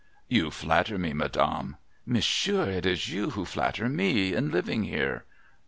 [0.37, 1.75] 'You flatter me, madame.''
[2.07, 5.25] Monsieur, it is you who flatter me in living here.'